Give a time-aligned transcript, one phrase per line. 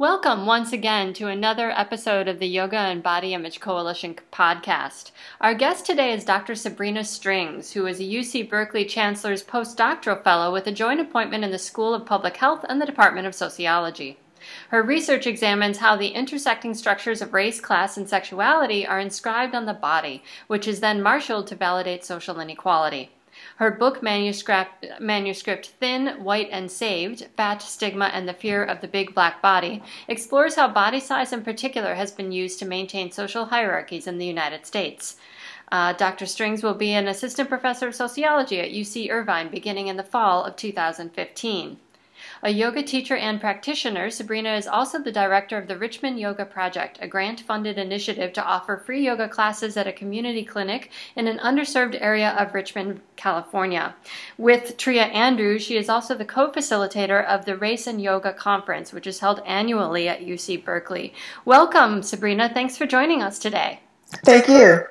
[0.00, 5.10] Welcome once again to another episode of the Yoga and Body Image Coalition podcast.
[5.40, 6.54] Our guest today is Dr.
[6.54, 11.50] Sabrina Strings, who is a UC Berkeley Chancellor's postdoctoral fellow with a joint appointment in
[11.50, 14.18] the School of Public Health and the Department of Sociology.
[14.68, 19.66] Her research examines how the intersecting structures of race, class, and sexuality are inscribed on
[19.66, 23.10] the body, which is then marshaled to validate social inequality.
[23.58, 28.86] Her book manuscript, manuscript Thin, White, and Saved Fat, Stigma, and the Fear of the
[28.86, 33.46] Big Black Body explores how body size in particular has been used to maintain social
[33.46, 35.16] hierarchies in the United States.
[35.72, 36.24] Uh, Dr.
[36.24, 40.44] Strings will be an assistant professor of sociology at UC Irvine beginning in the fall
[40.44, 41.78] of 2015.
[42.42, 46.96] A yoga teacher and practitioner, Sabrina is also the director of the Richmond Yoga Project,
[47.00, 51.38] a grant funded initiative to offer free yoga classes at a community clinic in an
[51.38, 53.96] underserved area of Richmond, California.
[54.36, 58.92] With Tria Andrews, she is also the co facilitator of the Race and Yoga Conference,
[58.92, 61.12] which is held annually at UC Berkeley.
[61.44, 62.48] Welcome, Sabrina.
[62.48, 63.80] Thanks for joining us today.
[64.24, 64.86] Thank you.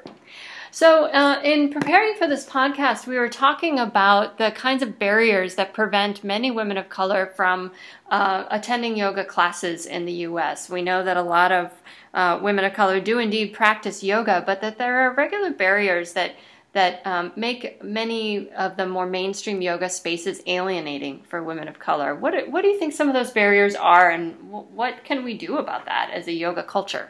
[0.77, 5.55] So, uh, in preparing for this podcast, we were talking about the kinds of barriers
[5.55, 7.71] that prevent many women of color from
[8.11, 10.69] uh, attending yoga classes in the US.
[10.69, 11.71] We know that a lot of
[12.13, 16.35] uh, women of color do indeed practice yoga, but that there are regular barriers that
[16.73, 22.13] that um, make many of the more mainstream yoga spaces alienating for women of color.
[22.13, 25.57] What, what do you think some of those barriers are, and what can we do
[25.57, 27.09] about that as a yoga culture?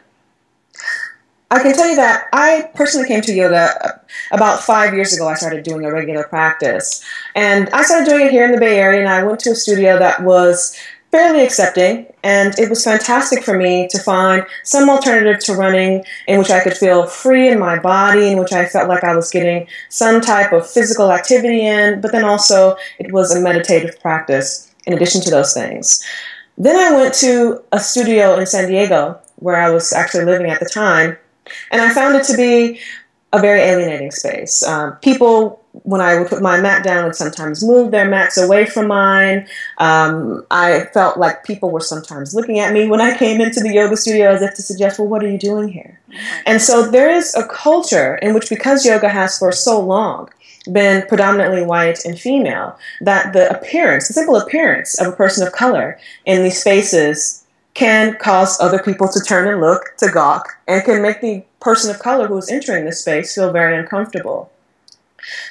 [1.50, 5.26] I can tell you that I personally came to yoga about five years ago.
[5.26, 7.02] I started doing a regular practice.
[7.34, 9.54] And I started doing it here in the Bay Area, and I went to a
[9.54, 10.76] studio that was
[11.10, 12.06] fairly accepting.
[12.22, 16.60] And it was fantastic for me to find some alternative to running in which I
[16.60, 20.20] could feel free in my body, in which I felt like I was getting some
[20.20, 25.22] type of physical activity in, but then also it was a meditative practice in addition
[25.22, 26.04] to those things.
[26.58, 30.60] Then I went to a studio in San Diego where I was actually living at
[30.60, 31.16] the time
[31.70, 32.80] and I found it to be
[33.32, 34.62] a very alienating space.
[34.62, 38.64] Um, people, when I would put my mat down, would sometimes move their mats away
[38.64, 39.46] from mine.
[39.76, 43.72] Um, I felt like people were sometimes looking at me when I came into the
[43.72, 46.00] yoga studio as if to suggest, well, what are you doing here?
[46.46, 50.30] And so there is a culture in which, because yoga has for so long
[50.72, 55.52] been predominantly white and female, that the appearance, the simple appearance of a person of
[55.52, 57.44] color in these spaces
[57.78, 61.88] can cause other people to turn and look, to gawk, and can make the person
[61.94, 64.50] of color who is entering this space feel very uncomfortable.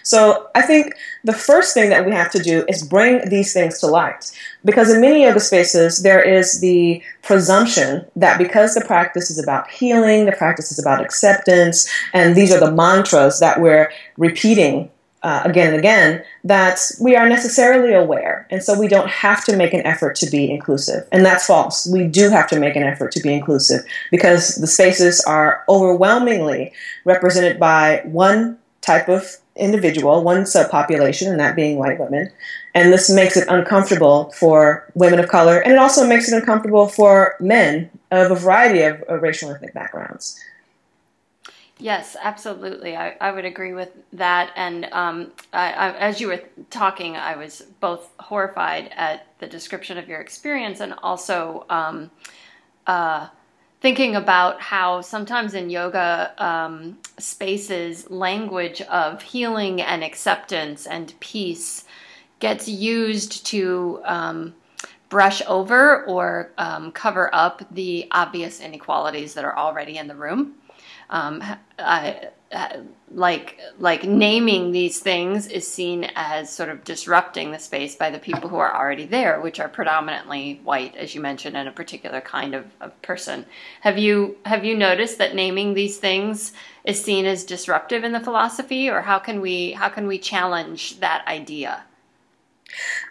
[0.04, 0.94] So I think
[1.24, 4.38] the first thing that we have to do is bring these things to light.
[4.66, 9.70] Because in many yoga spaces, there is the presumption that because the practice is about
[9.70, 14.90] healing, the practice is about acceptance, and these are the mantras that we're repeating
[15.28, 18.48] uh, again and again that we are necessarily aware.
[18.50, 21.06] And so we don't have to make an effort to be inclusive.
[21.12, 21.86] And that's false.
[21.86, 26.72] We do have to make an effort to be inclusive because the spaces are overwhelmingly
[27.04, 32.32] represented by one type of individual, one subpopulation, and that being white women.
[32.74, 36.88] And this makes it uncomfortable for women of color, and it also makes it uncomfortable
[36.88, 40.40] for men of a variety of, of racial and ethnic backgrounds.
[41.80, 42.98] Yes, absolutely.
[42.98, 44.52] I, I would agree with that.
[44.56, 49.98] And um, I, I, as you were talking, I was both horrified at the description
[49.98, 52.10] of your experience and also um,
[52.88, 53.28] uh,
[53.80, 61.86] thinking about how sometimes in yoga um, spaces, language of healing and acceptance and peace
[62.40, 64.56] gets used to um,
[65.10, 70.56] brush over or um, cover up the obvious inequalities that are already in the room
[71.10, 71.44] um,
[71.80, 72.30] I,
[73.12, 78.20] like like naming these things is seen as sort of disrupting the space by the
[78.20, 82.22] people who are already there, which are predominantly white, as you mentioned, and a particular
[82.22, 83.46] kind of, of person.
[83.82, 86.54] Have you have you noticed that naming these things
[86.84, 91.00] is seen as disruptive in the philosophy, or how can we how can we challenge
[91.00, 91.84] that idea?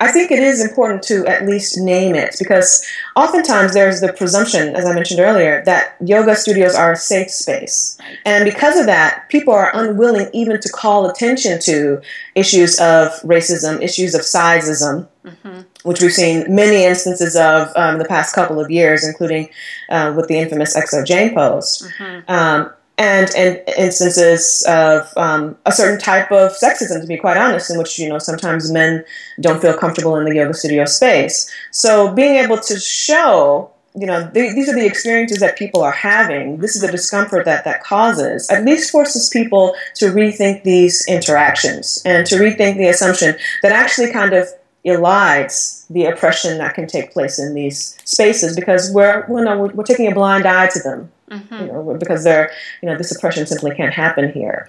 [0.00, 4.76] I think it is important to at least name it because oftentimes there's the presumption,
[4.76, 7.98] as I mentioned earlier, that yoga studios are a safe space.
[8.24, 12.00] And because of that, people are unwilling even to call attention to
[12.34, 15.08] issues of racism, issues of sizeism.
[15.24, 15.62] Mm-hmm.
[15.82, 19.48] Which we've seen many instances of um, the past couple of years, including
[19.88, 21.88] uh, with the infamous XO Jane pose.
[21.98, 22.30] Mm-hmm.
[22.30, 27.70] Um, and and instances of um, a certain type of sexism, to be quite honest,
[27.70, 29.04] in which you know sometimes men
[29.40, 31.50] don't feel comfortable in the yoga studio space.
[31.70, 35.92] So being able to show, you know, th- these are the experiences that people are
[35.92, 36.58] having.
[36.58, 38.48] This is the discomfort that that causes.
[38.50, 44.10] At least forces people to rethink these interactions and to rethink the assumption that actually
[44.10, 44.48] kind of
[44.86, 49.72] elides the oppression that can take place in these spaces because we're, you know, we're,
[49.72, 51.12] we're taking a blind eye to them.
[51.30, 51.54] Mm-hmm.
[51.54, 52.52] You know, because they're,
[52.82, 54.68] you know, this oppression simply can't happen here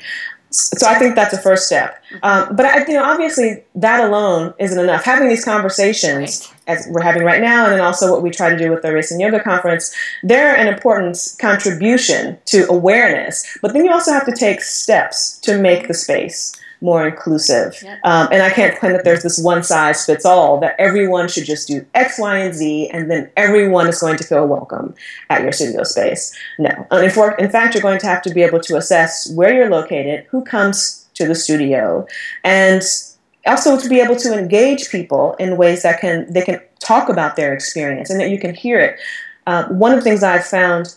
[0.49, 2.01] so I think that's a first step.
[2.23, 5.03] Um, but I, you know, obviously, that alone isn't enough.
[5.03, 6.77] Having these conversations, right.
[6.77, 8.93] as we're having right now, and then also what we try to do with the
[8.93, 9.93] Race and Yoga Conference,
[10.23, 13.57] they're an important contribution to awareness.
[13.61, 17.75] But then you also have to take steps to make the space more inclusive.
[17.81, 17.99] Yep.
[18.03, 21.45] Um, and I can't claim that there's this one size fits all, that everyone should
[21.45, 24.93] just do X, Y, and Z, and then everyone is going to feel welcome
[25.29, 26.35] at your studio space.
[26.59, 26.69] No.
[26.91, 30.43] in fact, you're going to have to be able to assess where you're located, who
[30.43, 32.05] comes to the studio,
[32.43, 32.81] and
[33.45, 37.35] also to be able to engage people in ways that can they can talk about
[37.35, 38.99] their experience and that you can hear it.
[39.47, 40.95] Uh, one of the things I've found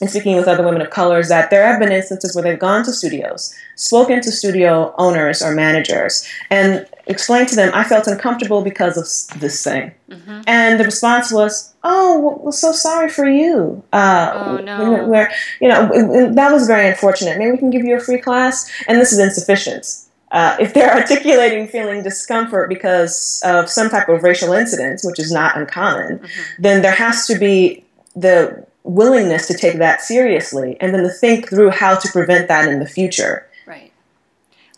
[0.00, 2.58] and speaking with other women of color is that there have been instances where they've
[2.58, 8.08] gone to studios, spoken to studio owners or managers, and explained to them, I felt
[8.08, 9.92] uncomfortable because of this thing.
[10.10, 10.40] Mm-hmm.
[10.48, 13.84] And the response was, Oh, well, so sorry for you.
[13.92, 15.06] Uh, oh, no.
[15.06, 15.30] Where,
[15.60, 17.38] you know, that was very unfortunate.
[17.38, 18.68] Maybe we can give you a free class.
[18.88, 19.86] And this is insufficient.
[20.32, 25.30] Uh, if they're articulating feeling discomfort because of some type of racial incident, which is
[25.30, 26.62] not uncommon, mm-hmm.
[26.62, 27.84] then there has to be
[28.16, 32.68] the willingness to take that seriously and then to think through how to prevent that
[32.68, 33.48] in the future.
[33.66, 33.92] Right.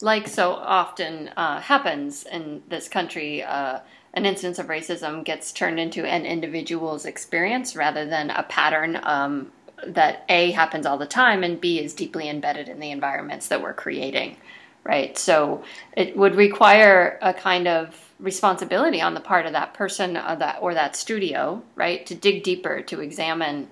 [0.01, 3.81] Like so often uh, happens in this country, uh,
[4.15, 9.51] an instance of racism gets turned into an individual's experience rather than a pattern um,
[9.85, 13.61] that A happens all the time and B is deeply embedded in the environments that
[13.61, 14.37] we're creating.
[14.85, 15.19] Right.
[15.19, 15.65] So
[15.97, 20.35] it would require a kind of responsibility on the part of that person or uh,
[20.37, 23.69] that or that studio, right, to dig deeper to examine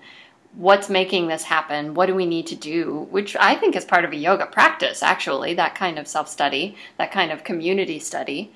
[0.55, 1.93] what's making this happen?
[1.93, 3.07] What do we need to do?
[3.11, 7.11] Which i think is part of a yoga practice actually that kind of self-study that
[7.11, 8.51] kind of community study.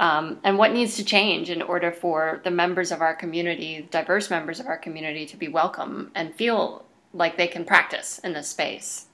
[0.00, 4.28] Um, and what needs to change in order for the members of our community diverse
[4.30, 8.48] members of our community to be welcome and feel like they can practice in this
[8.48, 9.06] space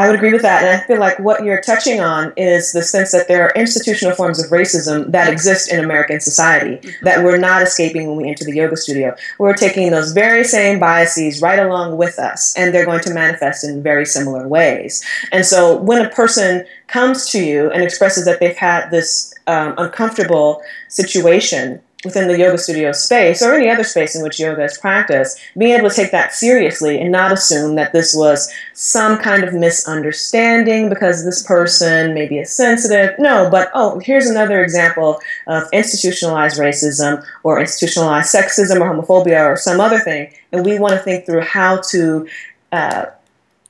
[0.00, 0.62] I would agree with that.
[0.64, 4.16] And I feel like what you're touching on is the sense that there are institutional
[4.16, 7.04] forms of racism that exist in American society mm-hmm.
[7.04, 9.14] that we're not escaping when we enter the yoga studio.
[9.38, 13.62] We're taking those very same biases right along with us, and they're going to manifest
[13.62, 15.04] in very similar ways.
[15.32, 19.74] And so when a person comes to you and expresses that they've had this um,
[19.76, 24.78] uncomfortable situation, within the yoga studio space or any other space in which yoga is
[24.78, 29.44] practiced, being able to take that seriously and not assume that this was some kind
[29.44, 33.18] of misunderstanding because this person maybe is sensitive.
[33.18, 39.56] No, but oh, here's another example of institutionalized racism or institutionalized sexism or homophobia or
[39.56, 40.32] some other thing.
[40.52, 42.26] And we want to think through how to
[42.72, 43.06] uh,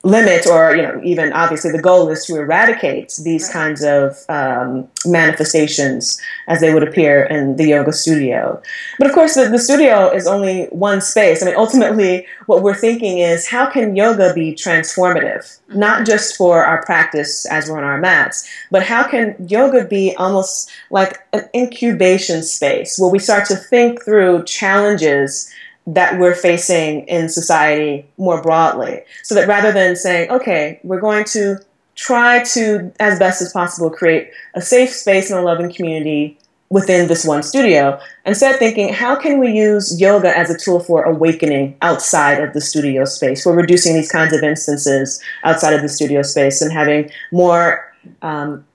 [0.03, 3.53] limit or you know even obviously the goal is to eradicate these right.
[3.53, 8.59] kinds of um, manifestations as they would appear in the yoga studio
[8.97, 12.73] but of course the, the studio is only one space i mean ultimately what we're
[12.73, 15.79] thinking is how can yoga be transformative mm-hmm.
[15.79, 20.15] not just for our practice as we're on our mats but how can yoga be
[20.15, 25.51] almost like an incubation space where we start to think through challenges
[25.87, 29.01] that we're facing in society more broadly.
[29.23, 31.57] So that rather than saying, okay, we're going to
[31.95, 36.37] try to, as best as possible, create a safe space and a loving community
[36.69, 41.03] within this one studio, instead thinking, how can we use yoga as a tool for
[41.03, 43.45] awakening outside of the studio space?
[43.45, 48.65] We're reducing these kinds of instances outside of the studio space and having more um,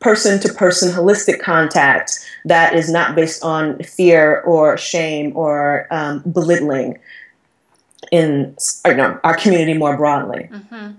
[0.00, 6.20] person to person holistic contact that is not based on fear or shame or um,
[6.20, 6.98] belittling
[8.10, 10.48] in or no, our community more broadly.
[10.50, 10.92] Mm-hmm.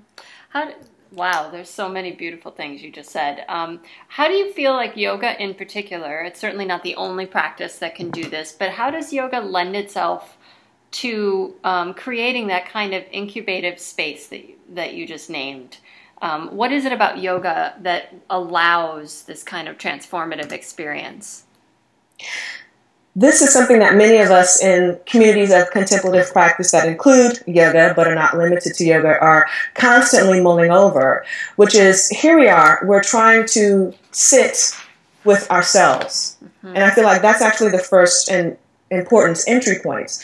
[0.49, 0.71] How
[1.11, 3.43] wow, there's so many beautiful things you just said.
[3.49, 6.21] Um, how do you feel like yoga in particular?
[6.21, 9.75] It's certainly not the only practice that can do this, but how does yoga lend
[9.75, 10.37] itself
[10.91, 15.77] to um, creating that kind of incubative space that you, that you just named?
[16.21, 21.45] Um, what is it about yoga that allows this kind of transformative experience?
[23.15, 27.93] This is something that many of us in communities of contemplative practice that include yoga
[27.95, 31.25] but are not limited to yoga are constantly mulling over,
[31.57, 34.73] which is here we are, we're trying to sit
[35.25, 36.37] with ourselves.
[36.43, 36.75] Mm-hmm.
[36.75, 38.57] And I feel like that's actually the first and
[38.91, 40.23] important entry point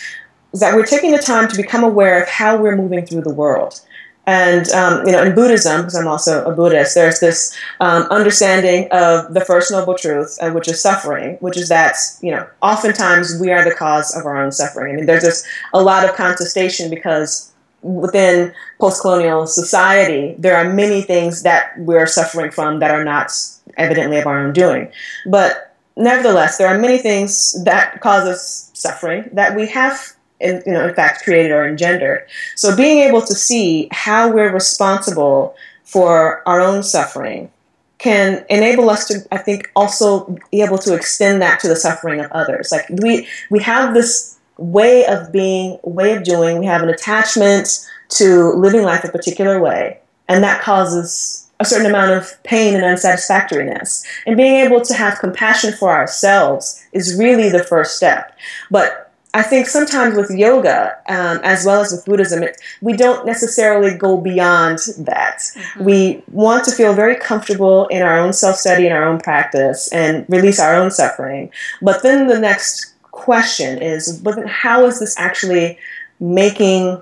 [0.54, 3.34] is that we're taking the time to become aware of how we're moving through the
[3.34, 3.82] world.
[4.28, 8.90] And um, you know, in Buddhism, because I'm also a Buddhist, there's this um, understanding
[8.92, 13.40] of the first noble truth, uh, which is suffering, which is that you know, oftentimes
[13.40, 14.94] we are the cause of our own suffering.
[14.94, 21.02] I mean, there's just a lot of contestation because within post-colonial society, there are many
[21.02, 23.32] things that we're suffering from that are not
[23.78, 24.92] evidently of our own doing.
[25.26, 30.74] But nevertheless, there are many things that cause us suffering that we have, in, you
[30.74, 32.28] know, in fact, created or engendered.
[32.56, 37.52] So being able to see how we're responsible for our own suffering
[37.98, 42.20] can enable us to, I think, also be able to extend that to the suffering
[42.20, 42.72] of others.
[42.72, 46.60] Like we we have this way of being, way of doing.
[46.60, 51.88] We have an attachment to living life a particular way, and that causes a certain
[51.88, 54.06] amount of pain and unsatisfactoriness.
[54.28, 58.38] And being able to have compassion for ourselves is really the first step.
[58.70, 63.26] But I think sometimes with yoga, um, as well as with Buddhism, it, we don't
[63.26, 65.40] necessarily go beyond that.
[65.40, 65.84] Mm-hmm.
[65.84, 69.92] We want to feel very comfortable in our own self study and our own practice
[69.92, 71.52] and release our own suffering.
[71.82, 75.78] But then the next question is but then how is this actually
[76.20, 77.02] making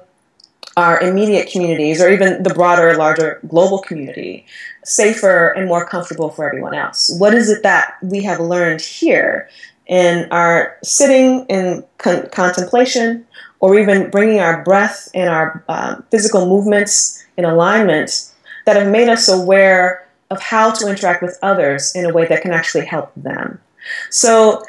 [0.77, 4.45] our immediate communities or even the broader, larger global community
[4.83, 7.15] safer and more comfortable for everyone else?
[7.17, 9.49] What is it that we have learned here
[9.87, 13.25] in our sitting in con- contemplation
[13.59, 18.31] or even bringing our breath and our uh, physical movements in alignment
[18.65, 22.41] that have made us aware of how to interact with others in a way that
[22.41, 23.59] can actually help them.
[24.09, 24.63] So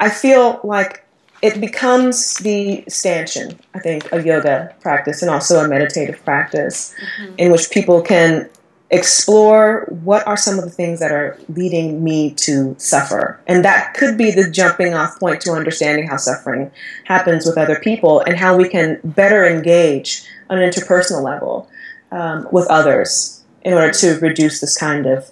[0.00, 1.04] I feel like
[1.40, 7.34] it becomes the stanchion, I think, of yoga practice and also a meditative practice mm-hmm.
[7.38, 8.48] in which people can
[8.92, 13.40] explore what are some of the things that are leading me to suffer.
[13.46, 16.70] And that could be the jumping off point to understanding how suffering
[17.04, 21.70] happens with other people and how we can better engage on an interpersonal level
[22.10, 25.30] um, with others in order to reduce this kind of,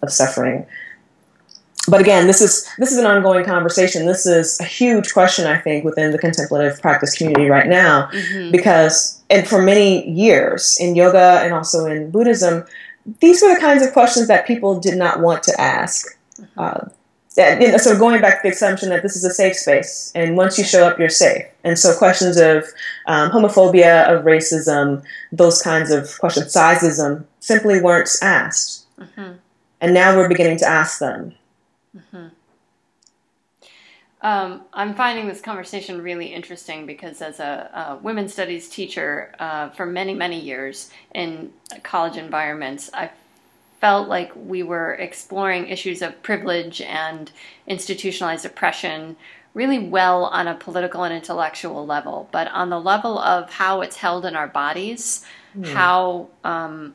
[0.00, 0.64] of suffering.
[1.88, 4.06] But again, this is this is an ongoing conversation.
[4.06, 8.50] This is a huge question, I think, within the contemplative practice community right now, mm-hmm.
[8.50, 12.64] because and for many years in yoga and also in Buddhism,
[13.20, 16.18] these were the kinds of questions that people did not want to ask.
[16.40, 16.60] Mm-hmm.
[16.60, 16.88] Uh,
[17.38, 20.56] and so going back to the assumption that this is a safe space, and once
[20.56, 21.44] you show up, you're safe.
[21.64, 22.64] And so questions of
[23.06, 28.86] um, homophobia, of racism, those kinds of questions, sizeism, simply weren't asked.
[28.98, 29.32] Mm-hmm.
[29.82, 31.34] And now we're beginning to ask them.
[31.96, 32.26] Mm-hmm.
[34.22, 39.68] Um, I'm finding this conversation really interesting because, as a, a women's studies teacher uh,
[39.70, 43.10] for many, many years in college environments, I
[43.80, 47.30] felt like we were exploring issues of privilege and
[47.66, 49.16] institutionalized oppression
[49.52, 52.28] really well on a political and intellectual level.
[52.32, 55.24] But on the level of how it's held in our bodies,
[55.56, 55.66] mm.
[55.66, 56.94] how um,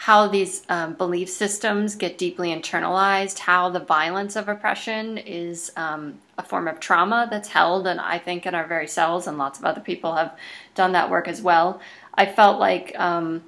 [0.00, 6.18] how these um, belief systems get deeply internalized, how the violence of oppression is um,
[6.38, 9.58] a form of trauma that's held, and I think in our very cells, and lots
[9.58, 10.34] of other people have
[10.74, 11.82] done that work as well.
[12.14, 13.44] I felt like um,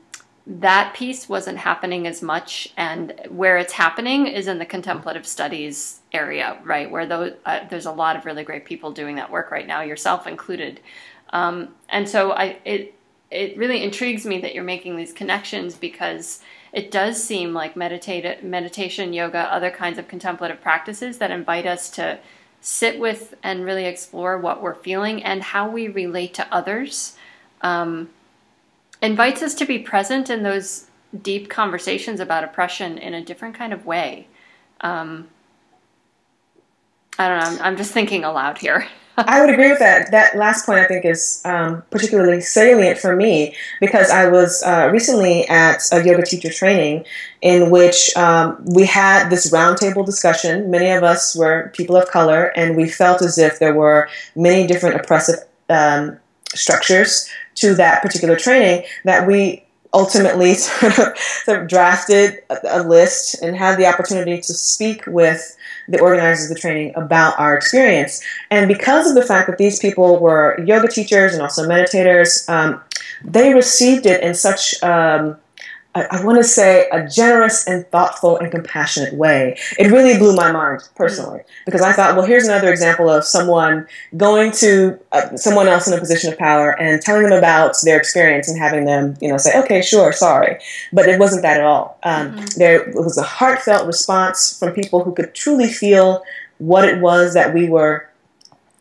[0.47, 6.00] that piece wasn't happening as much, and where it's happening is in the contemplative studies
[6.12, 6.90] area, right?
[6.90, 9.80] Where those, uh, there's a lot of really great people doing that work right now,
[9.80, 10.80] yourself included.
[11.30, 12.94] Um, and so I it
[13.33, 16.41] it really intrigues me that you're making these connections because
[16.73, 21.91] it does seem like meditate, meditation, yoga, other kinds of contemplative practices that invite us
[21.91, 22.19] to
[22.61, 27.17] sit with and really explore what we're feeling and how we relate to others.
[27.61, 28.11] Um,
[29.01, 30.87] invites us to be present in those
[31.21, 34.29] deep conversations about oppression in a different kind of way.
[34.81, 35.29] Um,
[37.19, 37.47] I don't know.
[37.47, 38.87] I'm, I'm just thinking aloud here.
[39.16, 40.11] I would agree with that.
[40.11, 44.88] That last point I think is um, particularly salient for me because I was uh,
[44.90, 47.04] recently at a yoga teacher training
[47.42, 50.71] in which um, we had this roundtable discussion.
[50.71, 54.66] Many of us were people of color, and we felt as if there were many
[54.66, 56.19] different oppressive um,
[56.54, 59.64] structures to that particular training that we
[59.95, 65.04] ultimately sort of, sort of drafted a, a list and had the opportunity to speak
[65.07, 65.57] with
[65.93, 68.23] the organizers of the training about our experience.
[68.51, 72.81] And because of the fact that these people were yoga teachers and also meditators, um,
[73.23, 75.37] they received it in such um,
[75.95, 79.59] I, I want to say a generous and thoughtful and compassionate way.
[79.79, 83.87] It really blew my mind personally because I thought, well, here's another example of someone
[84.17, 87.99] going to uh, someone else in a position of power and telling them about their
[87.99, 90.59] experience and having them, you know, say, okay, sure, sorry.
[90.93, 91.99] But it wasn't that at all.
[92.03, 92.59] Um, mm-hmm.
[92.59, 96.23] There was a heartfelt response from people who could truly feel
[96.59, 98.09] what it was that we were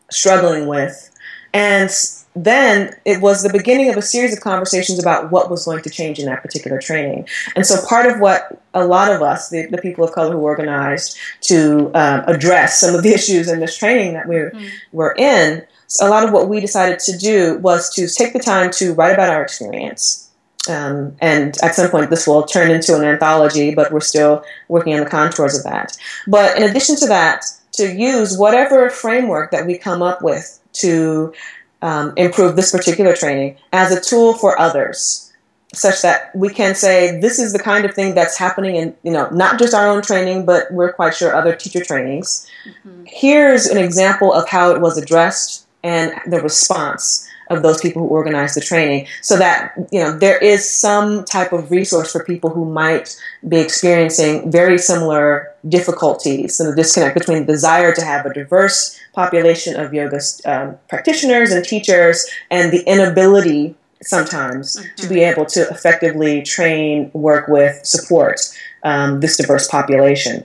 [0.10, 1.10] struggling with.
[1.54, 1.90] And
[2.36, 5.90] then it was the beginning of a series of conversations about what was going to
[5.90, 7.28] change in that particular training.
[7.56, 10.40] And so part of what a lot of us, the, the people of color who
[10.40, 14.68] organized to um, address some of the issues in this training that we mm-hmm.
[14.92, 15.66] were in,
[16.00, 19.14] a lot of what we decided to do was to take the time to write
[19.14, 20.30] about our experience
[20.70, 24.94] Um, and at some point, this will turn into an anthology, but we're still working
[24.94, 25.98] on the contours of that.
[26.28, 31.34] But in addition to that, to use whatever framework that we come up with to
[31.82, 35.32] um, improve this particular training as a tool for others,
[35.74, 39.12] such that we can say this is the kind of thing that's happening in you
[39.12, 42.48] know not just our own training, but we're quite sure other teacher trainings.
[42.66, 43.04] Mm-hmm.
[43.08, 48.08] Here's an example of how it was addressed and the response of those people who
[48.08, 52.50] organize the training so that you know there is some type of resource for people
[52.50, 53.16] who might
[53.48, 59.00] be experiencing very similar difficulties and the disconnect between the desire to have a diverse
[59.14, 64.96] population of yoga um, practitioners and teachers and the inability sometimes mm-hmm.
[64.96, 68.40] to be able to effectively train work with support
[68.84, 70.44] um, this diverse population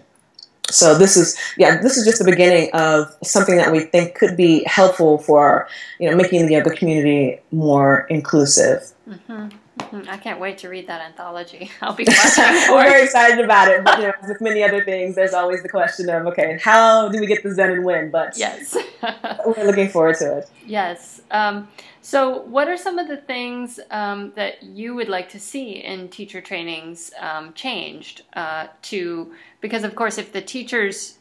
[0.71, 4.37] so this is yeah this is just the beginning of something that we think could
[4.37, 5.69] be helpful for
[5.99, 9.49] you know making the yoga community more inclusive mm-hmm.
[9.79, 10.09] Mm-hmm.
[10.09, 11.71] I can't wait to read that anthology.
[11.83, 12.07] I'll be
[12.39, 15.69] We're very excited about it, but you know, with many other things, there's always the
[15.69, 18.11] question of okay, how do we get this done and when?
[18.11, 18.77] But yes,
[19.47, 20.51] we're looking forward to it.
[20.65, 21.21] Yes.
[21.31, 21.69] Um,
[22.01, 26.09] so, what are some of the things um, that you would like to see in
[26.09, 29.35] teacher trainings um, changed uh, to?
[29.61, 31.19] Because, of course, if the teachers,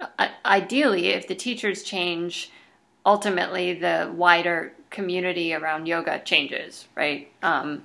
[0.00, 2.50] uh, ideally, if the teachers change,
[3.06, 7.30] ultimately the wider community around yoga changes, right?
[7.42, 7.82] Um,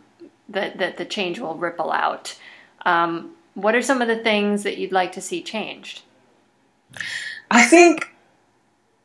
[0.50, 2.38] that that the change will ripple out.
[2.86, 6.02] Um, what are some of the things that you'd like to see changed?
[7.50, 8.12] I think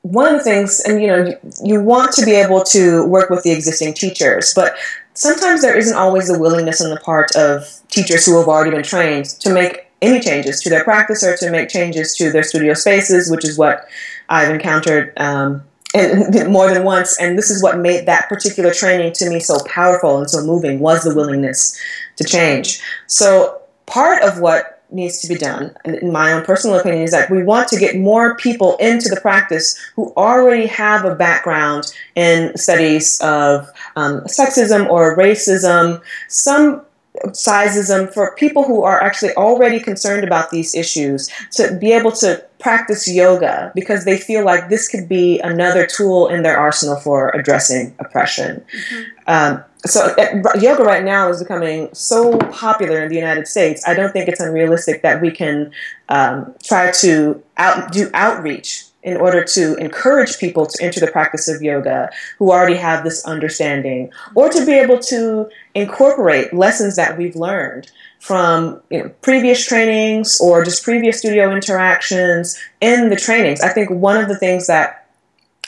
[0.02, 3.30] one of the things, and you know, you, you want to be able to work
[3.30, 4.74] with the existing teachers, but
[5.14, 8.82] sometimes there isn't always the willingness on the part of teachers who have already been
[8.82, 12.72] trained to make any changes to their practice or to make changes to their studio
[12.72, 13.86] spaces, which is what
[14.30, 15.62] I've encountered um,
[15.94, 17.18] and more than once.
[17.20, 20.78] And this is what made that particular training to me so powerful and so moving
[20.78, 21.78] was the willingness
[22.16, 22.80] to change.
[23.06, 27.30] So part of what needs to be done, in my own personal opinion, is that
[27.30, 32.56] we want to get more people into the practice who already have a background in
[32.56, 36.82] studies of um, sexism or racism, some
[37.26, 42.42] sizism for people who are actually already concerned about these issues to be able to
[42.58, 47.30] practice yoga because they feel like this could be another tool in their arsenal for
[47.30, 48.64] addressing oppression.
[48.72, 49.02] Mm-hmm.
[49.26, 53.82] Um, so uh, yoga right now is becoming so popular in the United States.
[53.86, 55.72] I don't think it's unrealistic that we can
[56.08, 61.48] um, try to out, do outreach in order to encourage people to enter the practice
[61.48, 67.16] of yoga who already have this understanding, or to be able to incorporate lessons that
[67.16, 73.62] we've learned from you know, previous trainings or just previous studio interactions in the trainings.
[73.62, 75.00] I think one of the things that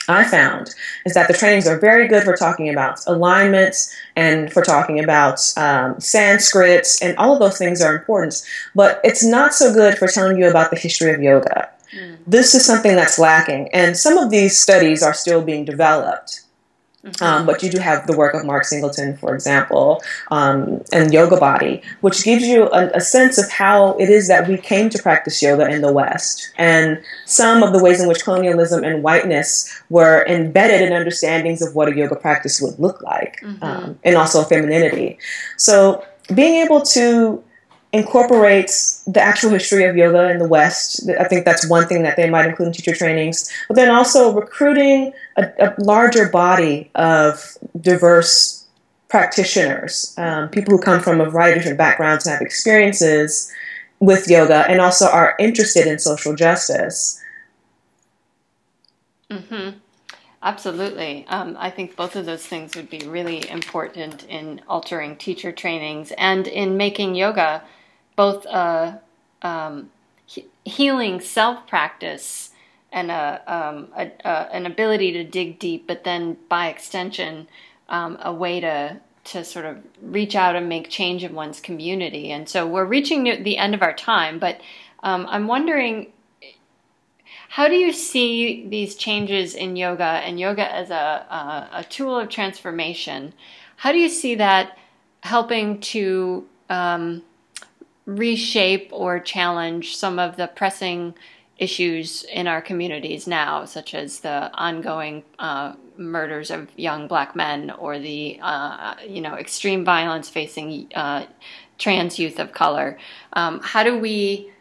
[0.07, 0.69] I found
[1.05, 5.39] is that the trainings are very good for talking about alignments and for talking about
[5.57, 8.43] um, Sanskrit, and all of those things are important.
[8.75, 11.69] But it's not so good for telling you about the history of yoga.
[11.95, 12.17] Mm.
[12.25, 16.43] This is something that's lacking, and some of these studies are still being developed.
[17.03, 17.23] Mm-hmm.
[17.23, 20.01] Um, but you do have the work of Mark Singleton, for example,
[20.31, 24.47] um, and Yoga Body, which gives you a, a, sense of how it is that
[24.47, 28.23] we came to practice yoga in the West, and some of the ways in which
[28.23, 33.41] colonialism and whiteness were embedded in understandings of what a yoga practice would look like,
[33.41, 33.61] mm-hmm.
[33.61, 35.17] um, and also femininity.
[35.57, 37.43] So being able to
[37.93, 41.07] incorporates the actual history of yoga in the West.
[41.19, 43.49] I think that's one thing that they might include in teacher trainings.
[43.67, 48.65] But then also recruiting a, a larger body of diverse
[49.09, 53.51] practitioners, um, people who come from a variety of different backgrounds and have experiences
[53.99, 57.21] with yoga and also are interested in social justice.
[59.29, 59.77] Mm-hmm.
[60.41, 61.25] Absolutely.
[61.29, 66.11] Um, I think both of those things would be really important in altering teacher trainings
[66.17, 67.63] and in making yoga
[68.15, 69.01] both a
[69.41, 69.91] um,
[70.25, 72.51] he- healing self practice
[72.91, 77.47] and a, um, a, a, an ability to dig deep, but then by extension,
[77.89, 82.29] um, a way to to sort of reach out and make change in one's community.
[82.29, 84.59] And so we're reaching the end of our time, but
[85.01, 86.07] um, I'm wondering.
[87.49, 92.17] How do you see these changes in yoga and yoga as a, a, a tool
[92.17, 93.31] of transformation?
[93.75, 94.75] How do you see that
[95.21, 97.21] helping to um,
[98.05, 101.13] reshape or challenge some of the pressing
[101.57, 107.71] issues in our communities now, such as the ongoing uh, murders of young black men
[107.71, 111.25] or the uh, you know extreme violence facing uh,
[111.77, 112.97] trans youth of color.
[113.33, 114.51] Um, how do we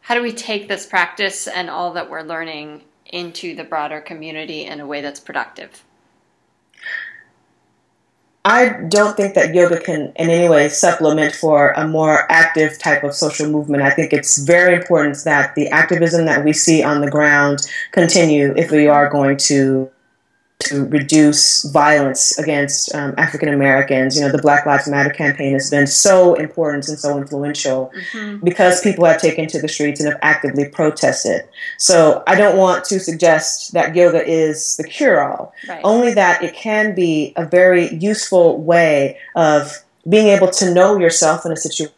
[0.00, 4.64] how do we take this practice and all that we're learning into the broader community
[4.64, 5.84] in a way that's productive?
[8.48, 13.04] I don't think that yoga can in any way supplement for a more active type
[13.04, 13.82] of social movement.
[13.82, 17.58] I think it's very important that the activism that we see on the ground
[17.92, 19.90] continue if we are going to
[20.60, 24.16] to reduce violence against um, African Americans.
[24.16, 28.44] You know, the Black Lives Matter campaign has been so important and so influential mm-hmm.
[28.44, 31.42] because people have taken to the streets and have actively protested.
[31.78, 35.80] So I don't want to suggest that yoga is the cure all, right.
[35.84, 41.46] only that it can be a very useful way of being able to know yourself
[41.46, 41.94] in a situation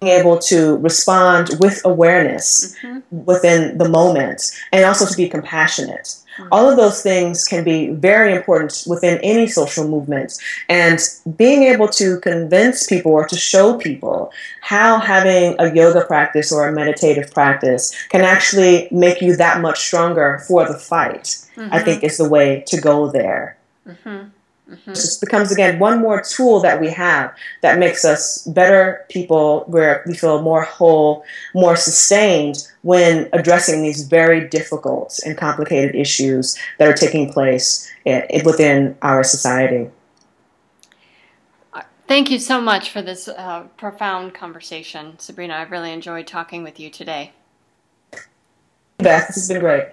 [0.00, 3.24] being able to respond with awareness mm-hmm.
[3.24, 6.14] within the moment and also to be compassionate.
[6.50, 10.38] All of those things can be very important within any social movement.
[10.68, 11.00] And
[11.36, 16.68] being able to convince people or to show people how having a yoga practice or
[16.68, 21.24] a meditative practice can actually make you that much stronger for the fight,
[21.56, 21.68] mm-hmm.
[21.72, 23.56] I think is the way to go there.
[23.86, 24.28] Mm-hmm.
[24.68, 24.90] Mm-hmm.
[24.90, 30.02] It becomes again one more tool that we have that makes us better people where
[30.06, 36.86] we feel more whole, more sustained when addressing these very difficult and complicated issues that
[36.86, 37.90] are taking place
[38.44, 39.90] within our society.
[42.06, 45.54] Thank you so much for this uh, profound conversation, Sabrina.
[45.54, 47.32] I've really enjoyed talking with you today.
[48.96, 49.88] Beth, this has been great.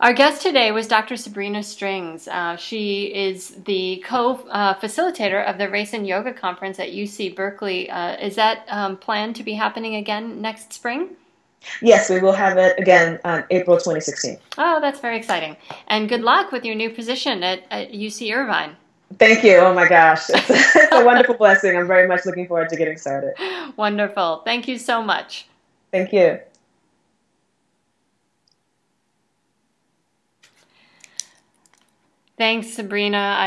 [0.00, 1.16] Our guest today was Dr.
[1.16, 2.28] Sabrina Strings.
[2.28, 7.34] Uh, she is the co uh, facilitator of the Race and Yoga Conference at UC
[7.34, 7.90] Berkeley.
[7.90, 11.16] Uh, is that um, planned to be happening again next spring?
[11.82, 14.38] Yes, we will have it again on April 2016.
[14.56, 15.56] Oh, that's very exciting.
[15.88, 18.76] And good luck with your new position at, at UC Irvine.
[19.18, 19.56] Thank you.
[19.56, 20.28] Oh my gosh.
[20.30, 21.76] It's, it's a wonderful blessing.
[21.76, 23.34] I'm very much looking forward to getting started.
[23.76, 24.42] Wonderful.
[24.44, 25.48] Thank you so much.
[25.90, 26.38] Thank you.
[32.38, 33.36] Thanks, Sabrina.